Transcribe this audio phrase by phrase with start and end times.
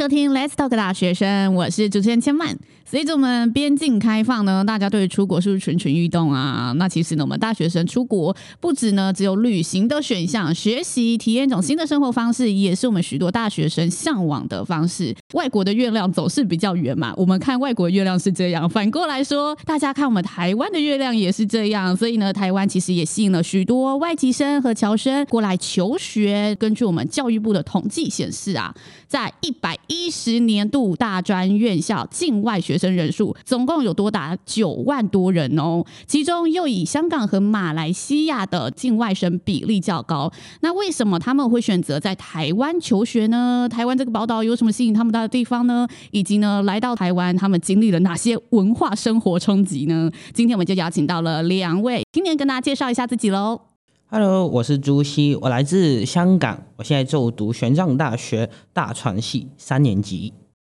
[0.00, 2.56] 收听 Let's Talk 大学生，我是主持人千曼。
[2.90, 6.72] 随着我们边境开放呢，大家对出国是不是蠢蠢欲动啊？
[6.76, 15.14] 那其实呢，我们大学生出国不止呢只有旅行的选项，学习体验一种新的生活方式，也是我们许多大学生向往的方式。
[15.34, 21.96] 外国的月亮总是比较圆嘛，我们看外国月亮是这样，反过来说，大家看我们台湾的月亮也是这样。
[21.96, 26.56] 所以呢，台湾其实也吸引了许多外籍生和侨生过来求学。
[26.58, 28.74] 根据我们教育部的统计显示啊，
[29.06, 40.32] 在一百一十年度大专院校境外学生人数总共有多达九万多人哦，其中又以香港和马来西亚的境外生比例较高。
[40.62, 43.68] 那为什么他们会选择在台湾求学呢？
[43.70, 45.86] 台湾这个宝岛有什么吸引他们的地方呢？
[46.10, 50.10] 以及呢，来到台湾他们经历了哪些文化生活冲击呢？
[50.32, 53.60] 今天我们就邀请到了两位，今年跟大家介绍一下自己喽。
[54.06, 60.32] Hello，我是朱熹，我来自香港，我现在就读玄奘大学大传系三年级。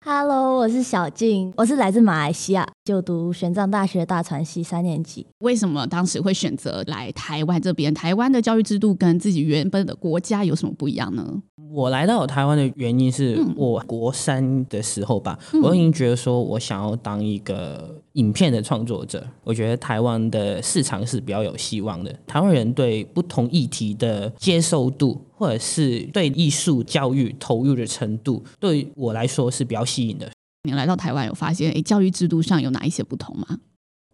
[0.03, 5.25] Hello，我是小静，我是来自马来西亚，就读玄奘大学大传系三年级。
[5.39, 7.93] 为什么当时会选择来台湾这边？
[7.93, 11.41] 台湾的教育制度跟自己原本的国家有什么不一样呢？
[11.71, 19.25] 我来到台湾的原因是我国三的时候吧，嗯、我已经觉得说我想要当一个影片的创作者。
[19.45, 30.29] 我觉得台湾的市场是比较有希望的，台湾人对不同议题的接受度，或者是对艺术教育投入的程度，对我来说是比较吸引的。
[30.63, 33.59] 你来到台湾有发现，诶，教育制度上有哪一些不同吗？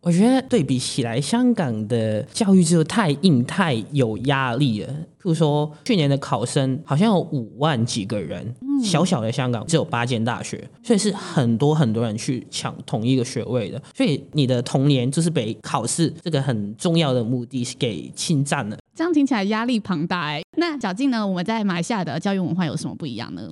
[0.02, 4.88] 我觉得对比起来，香港的教育制度太硬、太有压力了。
[4.94, 13.82] 譬如说，去年的考生好像有五万几个人，嗯、小小的香港只有八间大学，所以是很多很多人去抢同一个学位的。
[13.94, 18.78] 所以你的童年就是被考试这个很重要的目的给侵占了。
[18.96, 20.42] 这样听起来压力庞大哎。
[20.56, 21.28] 那小静呢？
[21.28, 23.52] 我们在马来西亚的教育文化有什么不一样呢？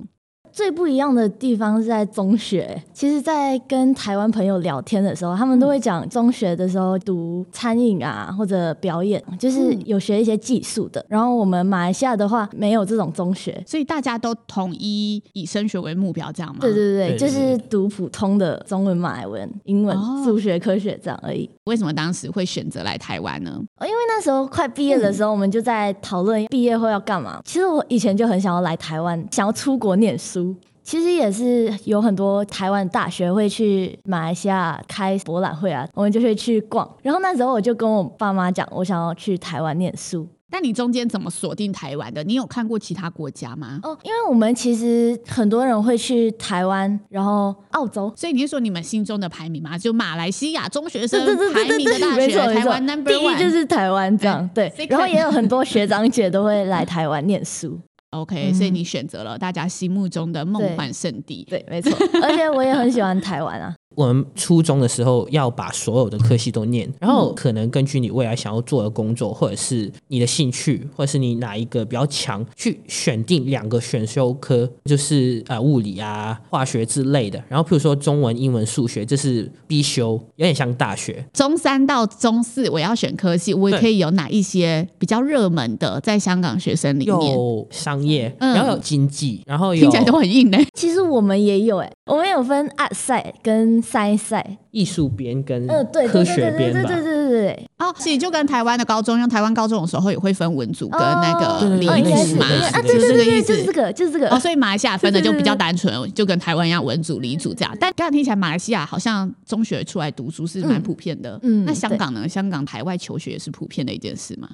[0.56, 2.82] 最不一样的地方是在中学。
[2.90, 11.04] 其实，在跟台湾朋友聊天的时候，他们都会讲中学的时候读餐饮啊，或者表演，就是有学一些技术的。
[11.10, 16.60] 然后我们马来西亚的话，没有这种中学，所以大家都统一以升学为目标，这样吗？
[16.62, 21.50] 对对对，就是读普通的中文、马来文、英文、数学、科学这样而已。
[21.64, 23.60] 为什么当时会选择来台湾呢？
[23.82, 27.42] 因为那时候快毕业的时候，我们就在讨论毕业后要干嘛。
[27.44, 30.45] 其实我以前就很想要来台湾，想要出国念书。
[30.82, 36.88] 其实也是有很多台湾大学会去马来西亚开博览会啊，我们就会去逛。
[37.02, 40.28] 然后那时候我就跟我爸妈讲，我想要去台湾念书。
[40.52, 42.22] 那你中间怎么锁定台湾的？
[42.22, 43.80] 你有看过其他国家吗？
[43.82, 48.12] 哦，因为我们其实很多人会去台湾，然后澳洲。
[48.16, 49.76] 所以你是说你们心中的排名吗？
[49.76, 51.20] 就马来西亚中学生
[51.52, 54.48] 排名的大学，台湾 number one，第一就是台湾这样。
[54.54, 57.76] 对，然后也有很多学长姐都会来台湾念书。
[58.20, 61.46] OK，所以你选择了大家心目中的梦幻圣地。
[61.48, 63.74] 对，对，没错，而且我也很喜欢台湾啊。
[63.94, 77.42] 我们初中的时候要把所有的科系都念，然后可能根据你未来想要做的工作，或者是你的兴趣，或者是你哪一个比较强，去选定两个选修科，就是呃物理啊、化学之类的。
[77.48, 81.24] 然后譬如说中文、英文、数学，这是必修，有点像大学。
[81.32, 90.58] 中三到中四我要选科系，我也可以有哪一些比较热门的，在香港学生里面有商业，然后有经济，然后有听起来都很硬呢。
[90.74, 93.75] 其实我们也有哎，我们有分 Art Side 跟。
[93.80, 95.66] 赛赛艺术编跟
[96.08, 104.28] 科学编吧，对对对对哦，其实就跟台湾的高中，用台湾高中的时候也会分文组跟那个理组嘛，啊，对对对，就是这个，就是这个。
[104.30, 107.76] 哦，所以马来西亚分的就比较单纯，就跟台湾一样，文组、理组这样。
[107.80, 111.38] 但刚刚听起来，马来西亚好像中学出来读书是蛮普遍的。
[111.42, 112.28] 嗯，那香港呢？
[112.28, 114.48] 香港海外求学也是普遍的一件事吗？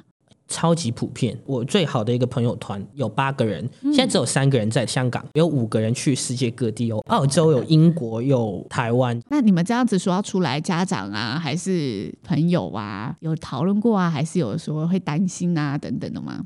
[0.49, 1.39] 超级普遍。
[1.45, 6.99] 我最好的一个朋友团有八个人，现在只有三个人在香港，有五个人去世界各地有。
[7.09, 9.21] 澳洲有英国有台湾。
[9.29, 16.41] 那你们这样子说要出来，家长啊，还是朋友啊，有讨论过啊，还是有说会担心啊等等的吗？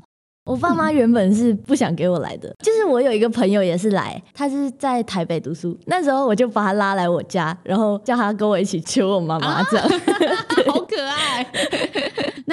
[0.45, 9.91] 我爸妈原本是不想给我来的，就是我有一个朋友也是来，他是在台北读书，那时候我就把他拉来我家，然后叫他跟我一起求我妈妈这样，啊、
[10.67, 11.45] 好可爱。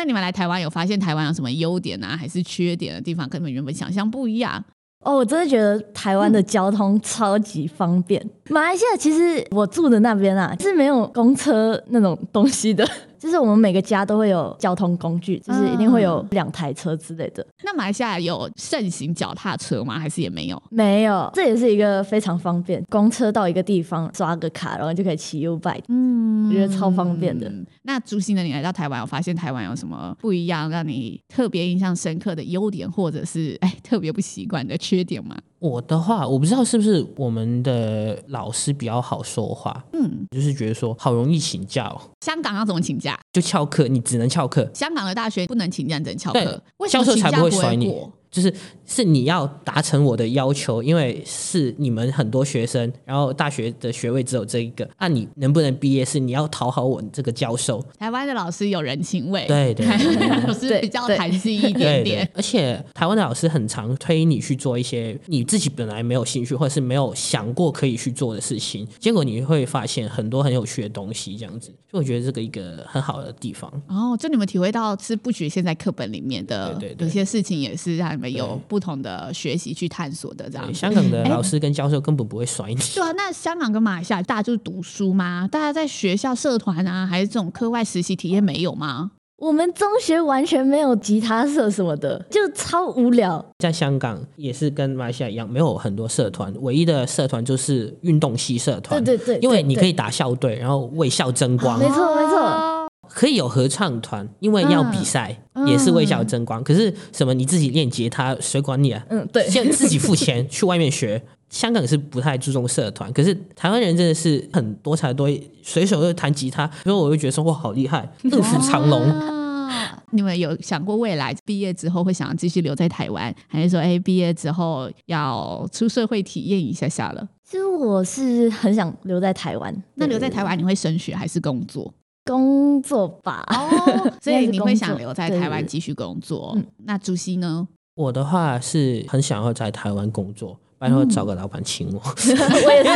[0.06, 4.64] 你们来台湾有发现台湾有什么优点啊，还是缺点的地方，跟你们原本想象不一样？
[5.00, 8.24] 哦，我真的觉得台湾的交通超级方便。
[8.48, 12.88] 马来西亚其实我住的那边啊，是没有公车那种东西的。
[13.24, 17.42] 就是我们每个家都会有交通工具，就是一定会有两台车之类的。
[17.42, 19.98] 嗯、那马来西亚有盛行脚踏车吗？
[19.98, 20.62] 还是也没有？
[20.68, 22.84] 没有，这也是一个非常方便。
[22.90, 25.84] 公车到一个地方刷个卡，然后就可以骑 U bike。
[25.88, 27.50] 嗯，我觉得超方便的。
[27.84, 28.42] 那朱星的？
[28.42, 35.34] 你来到台湾，有发现台湾有什么不一样，让你特别印象深刻的优点，或者是哎特别不习惯的缺点吗？
[35.64, 41.98] 我的话，我不知道是不是我们的老师比较好说话，嗯，就是觉得说好容易请假哦。
[42.20, 43.18] 香港要怎么请假？
[43.32, 44.70] 就翘课，你只能翘课。
[44.74, 46.62] 香港的大学不能请假，只能翘课。
[46.76, 47.90] 为什么，教授才不会甩你。
[48.34, 48.52] 就是
[48.84, 57.80] 是你要达成我的要求，因为是你们很多学生，然后大学的学位只有这一个，那你能不能毕业是你要讨好我这个教授。
[57.96, 73.70] 台湾的老师有人情味， 对对，老师比较弹性一点点，而且台湾的老师很常推你去做一些你自己本来没有兴趣或者是没有想过可以去做的事情，结果你会发现很多很有趣的东西，这样子，所以我觉得这个一个很好的地方。
[73.86, 82.76] 哦，就你们体会到是不局限在课本里面的，对对对，有些事情也是让你们有不同的学习去探索的这样，香港的老师跟教授根本不会甩你。
[82.94, 85.48] 对啊，那香港跟马来西亚大家就是读书吗？
[85.50, 89.12] 大家在学校社团啊，还是这种课外实习体验没有吗？
[89.36, 93.44] 我们中学完全没有吉他社什么的， 就超无聊。
[93.58, 99.02] 在香港也是跟马来西亚一样，没有很多社团，唯一的社团就是运动系社团。
[99.04, 101.78] 对对对，因为你可以打校队，然后为校争光。
[101.78, 102.73] 没错没错。
[103.08, 106.60] 可以有合唱团，因为要比赛，嗯、也是为校争光。
[106.60, 107.34] 嗯、可是什么？
[107.34, 109.04] 你自己练吉他，谁管你啊？
[109.10, 111.22] 嗯，对，现在自己付钱 去外面学。
[111.50, 119.00] 香港是不太注重社团，可是台湾人真的是很多才多艺，随手就弹吉他，所以我就觉得说哇，好厉害，卧虎藏龙。
[119.02, 127.28] 啊、你们有想过未来毕业之后会想要继续留在台湾，还是说哎，毕业之后要出社会体验一下下了？
[127.44, 129.72] 其实我是很想留在台湾。
[129.94, 131.92] 那留在台湾你会升学还是工作？
[132.24, 136.56] 工作吧，哦， 所以你会想留在台湾继续工作。
[136.84, 137.68] 那朱熹呢？
[137.94, 140.58] 我的话是很想要在台湾工作。
[140.76, 142.90] 然后找个老板请我， 我也是，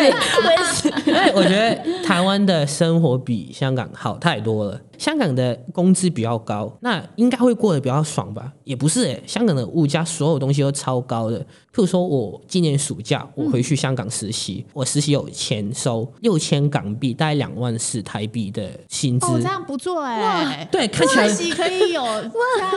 [0.44, 4.78] 我也是， 因为我觉得台湾的生活比香港好太多了。
[4.98, 8.52] 香港的工资比较高，那应该会过得比较爽吧？
[8.64, 11.46] 也不是诶、欸，香港的物价所有东西都超高的。
[11.74, 19.26] 譬如说我今年暑假我回去香港实习，嗯、我实习有钱收六千港币，大概两万四台币的薪资。
[19.26, 20.68] 哦，这样不错哎、欸。
[20.72, 22.30] 对，看起来可以有 哇，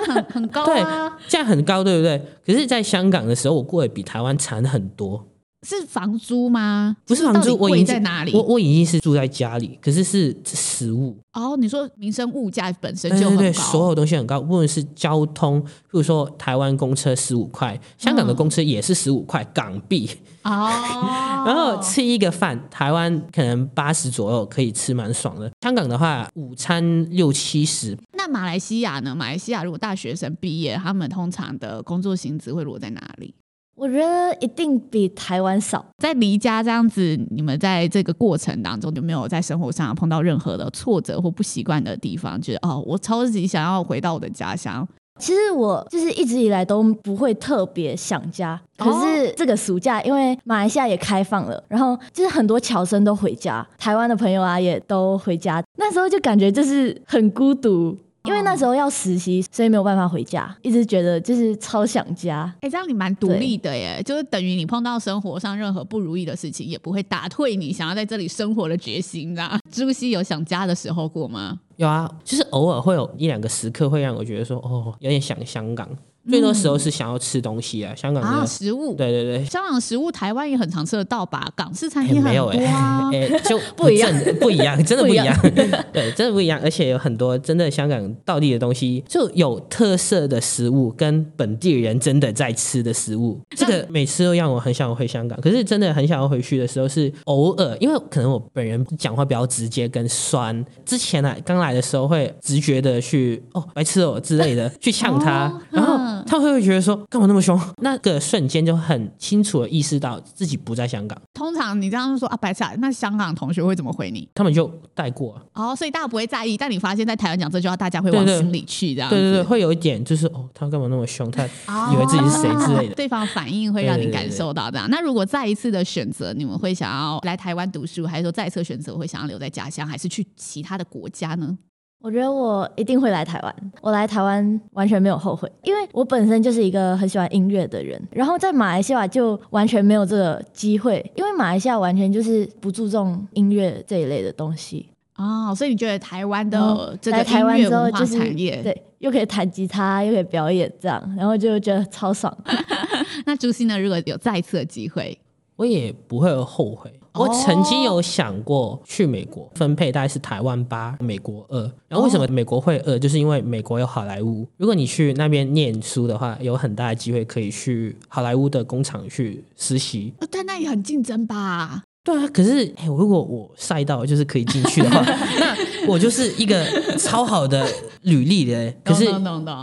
[0.08, 1.10] 很很高啊。
[1.10, 2.22] 对，这样很高，对不对？
[2.46, 5.26] 可是，在香港的时候，我过得比台湾惨很多。
[5.68, 6.98] 是房租吗？
[7.06, 8.34] 不是房租，我已经在哪里？
[8.34, 11.16] 我我已经是住在家里，可是是食物。
[11.34, 20.10] 哦，你说民生物价本身就很高，对对对，所有东西很高，无论是交通，比如说台湾公车十五块，香港的公车也是十五块港币。
[20.44, 20.68] 哦，
[21.46, 27.96] 然后吃一个饭，台湾可能八十左右可以吃蛮爽的，香港的话午餐六七十。
[28.14, 29.16] 那马来西亚呢？
[29.16, 33.36] 马来西亚如果大学生毕业，他们通常的工作薪资会落在哪里？
[33.76, 35.84] 我觉得一定比台湾少。
[35.98, 42.40] 在离家这样子，你们在这个过程当中有没有在生活上碰到任何的挫折或不习惯的地方？
[42.42, 44.88] 觉得哦，我超级想要回到我的家乡。
[45.20, 57.96] 其实我就是一直以来都不会特别想家，可是这个暑假因为马来西亚也开放了，然后就是很多侨生都回家，台湾的朋友啊也都回家，那时候就感觉就是很孤独。
[58.24, 62.54] 因为那时候要实习，所以没有办法回家，一直觉得就是超想家。
[62.62, 69.42] 哎，这样你蛮独立的耶，就是等于你碰到生活上任何不如意的事情，也不会打退你想要在这里生活的决心的。
[69.72, 71.60] 朱熹有想家的时候过吗？
[71.78, 75.90] 有啊，就是偶尔会有一两个时刻会让我觉得说，哦，有点想香港。
[76.30, 81.52] 最多时候是想要吃东西啊，香港的、啊、食物，对对对，香港食物台湾也很常吃得到吧？
[81.56, 82.52] 港式餐厅很多、啊。
[82.52, 85.36] 欸、没有哎、欸，就 不一样，不一样，真的不一样，
[85.92, 95.40] 对，真的不一样，而且有很多真的香港道地的东西，就有特色的食物，跟本地人真的在吃的食物，这个每次都让我很想要回香港。
[95.42, 106.11] 可是真的很想要回去的时候是偶尔，因为可能我本人讲话比较直接跟酸，之前呢刚来的时候会直觉的去哦白痴哦之类的去呛他，哦、然后。
[106.28, 107.60] 他会不会觉得说干嘛那么凶？
[107.82, 111.20] 那个瞬间就很清楚的意识到自己不在香港。
[111.34, 114.28] 通常你这样说啊，白菜，那香港同学会怎么回你？
[114.34, 115.40] 他们就带过。
[115.54, 116.58] 哦，所以大家不会在意。
[116.58, 119.10] 但你发现，在台湾讲这句话，大家会往心里去，这样。
[119.10, 121.30] 对对对，会有一点就是哦，他干嘛那么凶？
[121.32, 122.96] 他以为自己是谁之类的。
[122.96, 124.90] 对方反应会让你感受到这样。
[124.90, 131.58] 那如果再一次的选择，你们会想要来台湾读书，还是说再一次选择会想要留在家乡，还是去其他的国家呢？
[132.02, 138.02] 我觉得我一定会来台湾，我来台湾完全没有后悔，因为我本身就是一个很喜欢音乐的人。
[138.12, 152.36] 然后在马来西亚就完全没有这个机会，因为马来西亚完全就是不注重音乐这一类的东西哦，所以你觉得台湾的这个音乐文化产业，对，又可以弹吉他，又可以表演，这样，然后就觉得超爽。
[153.26, 153.80] 那朱熹呢？
[153.80, 155.16] 如果有再一次的机会，
[155.56, 156.92] 我也不会后悔。
[157.14, 161.62] 我曾经有想过去美国，分配大概是台湾八，美国二。
[161.88, 162.98] 然后为什么美国会二？
[162.98, 164.48] 就是因为美国有好莱坞。
[164.58, 170.14] 如果你去那边念书的话，有很大的机会可以去好莱坞的工厂去实习。
[170.30, 171.84] 但那也很竞争吧？
[172.04, 175.02] 对啊，可是哎，如果我赛道就是可以进去的话，
[175.40, 176.66] 那我就是一个
[176.98, 177.68] 超好的
[178.02, 178.74] 履历的。
[178.84, 179.06] 可是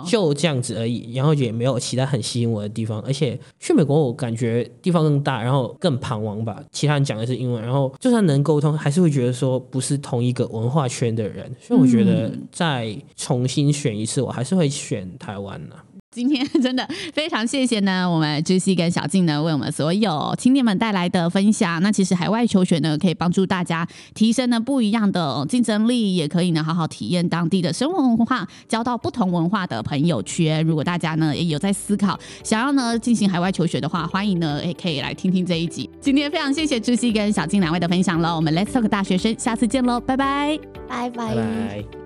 [0.06, 3.00] 就这样子而已，然后也没有其他很吸引我的地方。
[3.02, 6.62] 而且去美国，我感觉地方更大，然后更彷徨吧。
[6.70, 11.52] 其他人讲的是英文，然后就算能沟通，还是会觉得说不是同一个文化圈的人。
[11.60, 15.74] 所以我觉得再重新选一次，我还是会选台湾呢。
[16.10, 21.80] 今天 真的非常谢谢呢，我们 Juicy 跟小静呢为我们所有青年们带来的分享。
[21.82, 30.64] 那其实海外求学呢，可以帮助大家提升呢不一样的竞争力，也可以呢好好体验当地的生活文化，交到不同文化的朋友圈。
[30.64, 35.88] 如果大家呢也有在思考想要呢进行海外求学的话，欢迎呢也可以来听听这一集。
[36.00, 41.34] 今天非常谢谢 Juicy 跟小静两位的分享了，我们 Let's Talk 大学生，下次见喽，拜拜，拜拜。
[41.34, 41.97] 拜拜。